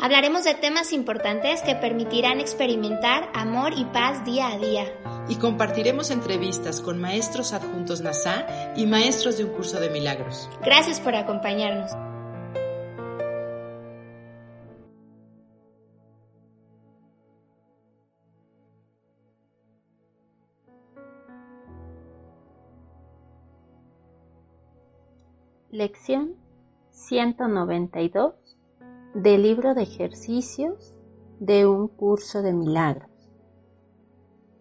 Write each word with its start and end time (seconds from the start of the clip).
Hablaremos 0.00 0.44
de 0.44 0.54
temas 0.54 0.92
importantes 0.92 1.62
que 1.62 1.76
permitirán 1.76 2.40
experimentar 2.40 3.30
amor 3.32 3.72
y 3.76 3.84
paz 3.86 4.24
día 4.24 4.48
a 4.48 4.58
día. 4.58 4.84
Y 5.28 5.36
compartiremos 5.36 6.10
entrevistas 6.10 6.80
con 6.80 7.00
maestros 7.00 7.52
adjuntos 7.52 8.00
NASA 8.00 8.74
y 8.76 8.86
maestros 8.86 9.38
de 9.38 9.44
un 9.44 9.50
curso 9.50 9.80
de 9.80 9.90
milagros. 9.90 10.50
Gracias 10.62 11.00
por 11.00 11.14
acompañarnos. 11.14 11.92
Lección 25.70 26.36
192 26.90 28.43
del 29.14 29.42
libro 29.42 29.74
de 29.74 29.82
ejercicios 29.82 30.92
de 31.38 31.66
un 31.66 31.86
curso 31.86 32.42
de 32.42 32.52
milagros. 32.52 33.08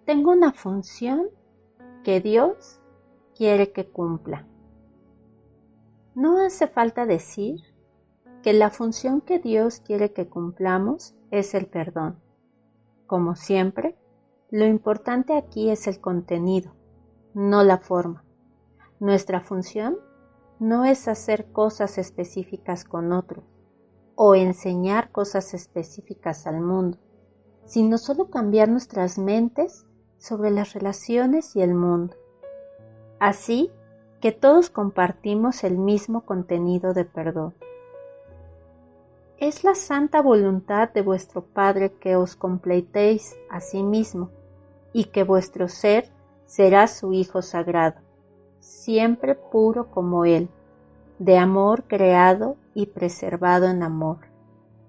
Tengo 0.06 0.32
una 0.32 0.54
función 0.54 1.30
que 2.04 2.22
Dios 2.22 2.80
quiere 3.36 3.72
que 3.72 3.90
cumpla. 3.90 4.46
No 6.14 6.40
hace 6.46 6.68
falta 6.68 7.08
decir 7.08 7.62
que 8.44 8.54
la 8.54 8.70
función 8.70 9.22
que 9.22 9.40
Dios 9.40 9.80
quiere 9.80 10.14
que 10.14 10.30
cumplamos 10.30 11.16
es 11.32 11.56
el 11.56 11.66
perdón. 11.66 12.20
Como 13.08 13.36
siempre, 13.36 13.98
lo 14.52 14.68
importante 14.68 15.36
aquí 15.36 15.72
es 15.72 15.88
el 15.88 16.00
contenido, 16.00 16.76
no 17.34 17.64
la 17.64 17.80
forma. 17.80 18.24
Nuestra 19.00 19.42
función 19.42 19.98
no 20.60 20.86
es 20.86 21.08
hacer 21.08 21.52
cosas 21.52 21.98
específicas 21.98 22.86
con 22.86 23.14
otros 23.14 23.53
o 24.16 24.36
enseñar 24.36 25.12
cosas 25.12 25.54
específicas 25.54 26.48
al 26.48 26.62
mundo, 26.62 26.98
sino 27.66 27.98
solo 27.98 28.30
cambiar 28.30 28.70
nuestras 28.70 29.18
mentes 29.18 29.86
sobre 30.18 30.52
las 30.52 30.74
relaciones 30.74 31.56
y 31.56 31.62
el 31.62 31.74
mundo. 31.74 32.16
Así 33.20 33.72
que 34.22 34.32
todos 34.32 34.70
compartimos 34.70 35.64
el 35.64 35.78
mismo 35.78 36.22
contenido 36.22 36.94
de 36.94 37.06
perdón. 37.06 37.54
Es 39.38 39.64
la 39.64 39.76
santa 39.76 40.22
voluntad 40.22 40.90
de 40.94 41.02
vuestro 41.02 41.44
Padre 41.44 41.94
que 41.94 42.16
os 42.16 42.36
completéis 42.36 43.36
a 43.50 43.60
sí 43.60 43.84
mismo 43.84 44.30
y 44.94 45.06
que 45.06 45.24
vuestro 45.24 45.68
ser 45.68 46.10
será 46.46 46.88
su 46.88 47.14
Hijo 47.14 47.42
sagrado 47.42 47.96
siempre 48.64 49.36
puro 49.36 49.92
como 49.92 50.26
Él, 50.26 50.50
de 51.24 51.38
amor 51.38 51.86
creado 51.88 52.58
y 52.74 52.88
preservado 52.88 53.68
en 53.68 53.82
amor, 53.82 54.18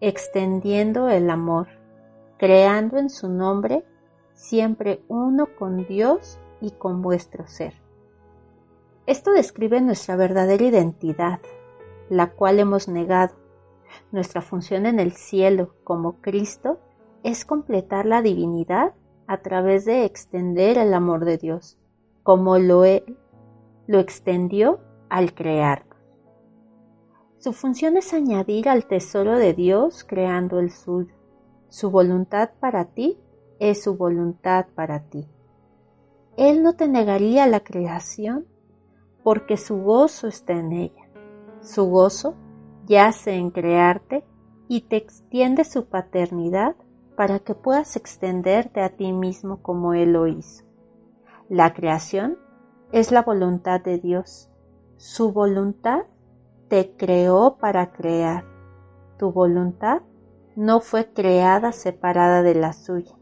extendiendo 0.01 1.09
el 1.09 1.31
amor, 1.31 1.69
creando 2.39 2.99
en 2.99 3.09
su 3.09 3.29
nombre, 3.29 3.85
siempre 4.33 5.01
uno 5.07 5.47
con 5.57 5.87
Dios 5.87 6.41
y 6.61 6.73
con 6.73 7.03
vuestro 7.03 7.47
ser. 7.47 7.75
Esto 9.07 9.31
describe 9.31 9.81
nuestra 9.81 10.17
verdadera 10.17 10.65
identidad, 10.65 11.39
la 12.11 12.33
cual 12.33 12.59
hemos 12.59 12.89
negado. 12.89 13.35
Nuestra 14.11 14.41
función 14.43 14.87
en 14.87 14.99
el 14.99 15.13
cielo 15.13 15.77
como 15.85 16.21
Cristo 16.21 16.81
es 17.23 17.45
completar 17.45 18.07
la 18.07 18.23
divinidad 18.23 18.93
a 19.29 19.39
través 19.39 19.85
de 19.85 20.05
extender 20.05 20.79
el 20.79 20.95
amor 20.95 21.25
de 21.27 21.39
Dios, 21.39 21.79
como 22.25 22.59
lo 22.59 22.85
Él 22.85 23.19
lo 23.87 24.01
extendió 24.01 24.81
al 25.11 25.33
crearnos. 25.33 25.94
Su 27.45 27.53
función 27.53 27.99
es 27.99 28.15
añadir 28.15 28.71
al 28.71 28.87
tesoro 28.87 29.37
de 29.37 29.53
Dios 29.53 30.03
creando 30.03 30.61
el 30.61 30.71
suyo. 30.71 31.15
Su 31.69 31.91
voluntad 31.91 32.53
para 32.59 32.87
ti 32.87 33.19
es 33.59 33.83
su 33.83 33.99
voluntad 33.99 34.65
para 34.75 35.11
ti. 35.11 35.29
Él 36.39 36.63
no 36.63 36.73
te 36.73 36.89
negaría 36.89 37.47
la 37.47 37.61
creación 37.61 38.47
porque 39.23 39.59
su 39.59 39.77
gozo 39.77 40.27
está 40.27 40.55
en 40.55 40.73
ella. 40.73 41.11
Su 41.61 41.85
gozo 41.85 42.35
yace 42.87 43.35
en 43.35 43.51
crearte 43.51 44.25
y 44.67 44.81
te 44.81 44.97
extiende 44.97 45.65
su 45.65 45.85
paternidad 45.85 46.77
para 47.15 47.41
que 47.41 47.55
puedas 47.55 47.97
extenderte 47.97 48.81
a 48.81 48.97
ti 48.97 49.13
mismo 49.13 49.61
como 49.61 49.93
Él 49.93 50.15
lo 50.15 50.29
hizo. 50.29 50.65
La 51.51 51.75
creación 51.75 52.39
es 52.91 53.13
la 53.13 53.21
voluntad 53.21 53.83
de 53.83 53.99
Dios. 53.99 54.49
Su 54.97 55.31
voluntad 55.31 56.05
te 56.69 56.97
creó 56.97 57.57
para 57.59 57.93
crear. 57.93 58.45
Tu 59.19 59.31
voluntad 59.33 60.03
no 60.57 60.81
fue 60.81 61.13
creada 61.13 61.73
separada 61.73 62.43
de 62.43 62.55
la 62.55 62.73
suya 62.73 63.15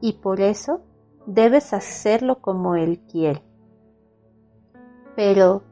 y 0.00 0.14
por 0.14 0.40
eso 0.40 0.82
debes 1.26 1.72
hacerlo 1.72 2.40
como 2.40 2.76
Él 2.76 3.00
quiere. 3.10 3.44
Pero, 5.14 5.62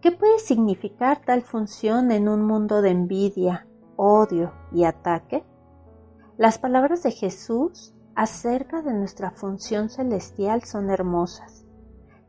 ¿qué 0.00 0.12
puede 0.12 0.38
significar 0.38 1.22
tal 1.24 1.42
función 1.42 2.10
en 2.10 2.28
un 2.28 2.42
mundo 2.42 2.82
de 2.82 2.90
envidia, 2.90 3.66
odio 3.96 4.52
y 4.72 4.84
ataque? 4.84 5.44
Las 6.36 6.58
palabras 6.58 7.02
de 7.02 7.12
Jesús 7.12 7.94
acerca 8.14 8.82
de 8.82 8.92
nuestra 8.92 9.30
función 9.30 9.88
celestial 9.88 10.64
son 10.64 10.90
hermosas 10.90 11.62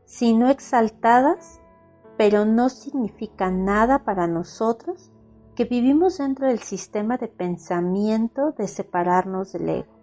sino 0.04 0.48
exaltadas, 0.48 1.60
pero 2.16 2.44
no 2.44 2.68
significa 2.68 3.50
nada 3.50 4.04
para 4.04 4.26
nosotros 4.26 5.10
que 5.54 5.64
vivimos 5.64 6.18
dentro 6.18 6.46
del 6.46 6.58
sistema 6.60 7.16
de 7.16 7.28
pensamiento 7.28 8.52
de 8.52 8.68
separarnos 8.68 9.52
del 9.52 9.68
ego. 9.68 9.94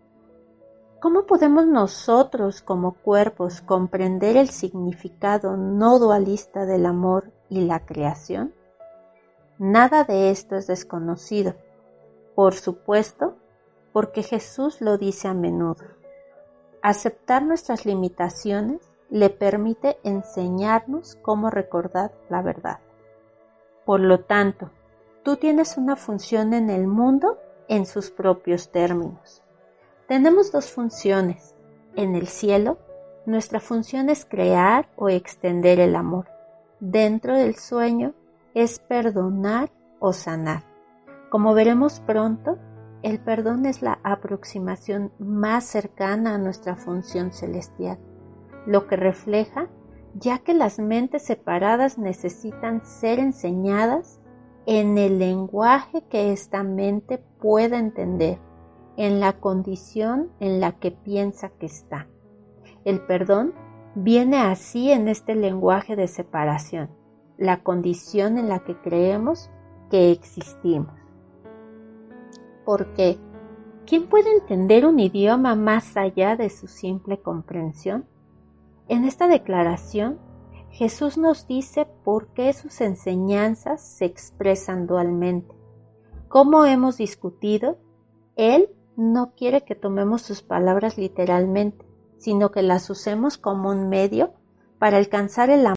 ¿Cómo 1.02 1.26
podemos 1.26 1.66
nosotros 1.66 2.62
como 2.62 2.94
cuerpos 2.94 3.62
comprender 3.62 4.38
el 4.38 4.50
significado 4.50 5.58
no 5.58 5.98
dualista 5.98 6.66
del 6.66 6.86
amor 6.86 7.32
y 7.50 7.62
la 7.62 7.86
creación? 7.86 8.54
Nada 9.58 10.04
de 10.04 10.30
esto 10.30 10.56
es 10.56 10.68
desconocido, 10.68 11.56
por 12.36 12.54
supuesto, 12.54 13.36
porque 13.94 14.24
Jesús 14.24 14.80
lo 14.80 14.98
dice 14.98 15.28
a 15.28 15.34
menudo. 15.34 15.84
Aceptar 16.82 17.44
nuestras 17.44 17.86
limitaciones 17.86 18.91
le 19.12 19.30
permite 19.30 20.00
enseñarnos 20.04 21.18
cómo 21.22 21.50
recordar 21.50 22.14
la 22.30 22.42
verdad. 22.42 22.80
Por 23.86 24.00
lo 24.00 24.22
tanto, 24.22 24.72
tú 25.22 25.36
tienes 25.36 25.78
una 25.78 25.98
función 25.98 26.54
en 26.54 26.70
el 26.70 26.88
mundo 26.88 27.38
en 27.68 27.86
sus 27.86 28.10
propios 28.10 28.72
términos. 28.72 29.44
Tenemos 30.08 30.52
dos 30.52 30.72
funciones. 30.72 31.54
En 31.96 32.16
el 32.16 32.28
cielo, 32.28 32.78
nuestra 33.26 33.60
función 33.60 34.10
es 34.10 34.24
crear 34.24 34.88
o 34.96 35.10
extender 35.10 35.82
el 35.82 35.98
amor. 35.98 36.28
Dentro 36.80 37.35
del 37.35 37.56
sueño 37.56 38.14
es 38.53 38.80
perdonar 38.80 39.72
o 40.00 40.14
sanar. 40.14 40.64
Como 41.30 41.53
veremos 41.53 42.00
pronto, 42.00 42.58
el 43.03 43.20
perdón 43.20 43.66
es 43.66 43.82
la 43.82 44.00
aproximación 44.03 45.12
más 45.20 45.66
cercana 45.66 46.35
a 46.35 46.38
nuestra 46.38 46.78
función 46.78 47.34
celestial 47.34 48.00
lo 48.66 48.87
que 48.87 48.96
refleja 48.96 49.69
ya 50.16 50.40
que 50.40 50.53
las 50.53 50.79
mentes 50.79 51.23
separadas 51.23 51.97
necesitan 51.97 52.85
ser 52.85 53.19
enseñadas 53.19 54.19
en 54.66 54.97
el 54.97 55.19
lenguaje 55.19 56.03
que 56.09 56.31
esta 56.31 56.63
mente 56.63 57.17
pueda 57.40 57.79
entender, 57.79 58.40
en 58.97 59.19
la 59.19 59.34
condición 59.34 60.29
en 60.40 60.59
la 60.59 60.73
que 60.73 60.91
piensa 60.91 61.49
que 61.49 61.66
está. 61.66 62.08
El 62.84 63.02
perdón 63.02 63.53
viene 63.96 64.37
así 64.37 64.91
en 64.91 65.08
este 65.08 65.35
lenguaje 65.35 65.96
de 65.96 66.08
separación, 66.08 66.90
la 67.37 67.63
condición 67.63 68.37
en 68.37 68.49
la 68.49 68.59
que 68.59 68.75
creemos 68.75 69.49
que 69.90 70.11
existimos. 70.11 70.93
Porque, 72.66 73.17
¿quién 73.85 74.08
puede 74.08 74.31
entender 74.34 74.85
un 74.85 74.99
idioma 74.99 75.55
más 75.55 75.97
allá 75.97 76.35
de 76.35 76.49
su 76.49 76.67
simple 76.67 77.19
comprensión? 77.19 78.05
En 78.91 79.05
esta 79.05 79.29
declaración, 79.29 80.20
Jesús 80.70 81.17
nos 81.17 81.47
dice 81.47 81.88
por 82.03 82.34
qué 82.34 82.52
sus 82.52 82.82
enseñanzas 82.82 83.82
se 83.82 84.03
expresan 84.03 84.85
dualmente. 84.85 85.55
Como 86.28 86.66
hemos 86.66 86.97
discutido, 86.97 87.78
Él 88.35 88.67
no 88.97 89.32
quiere 89.34 89.64
que 89.64 89.76
tomemos 89.76 90.23
sus 90.23 90.41
palabras 90.41 90.97
literalmente, 90.97 91.85
sino 92.17 92.52
que 92.52 92.64
las 92.64 92.90
usemos 92.90 93.38
como 93.38 93.70
un 93.70 93.88
medio 93.88 94.34
para 94.78 94.97
alcanzar 94.97 95.49
el 95.49 95.66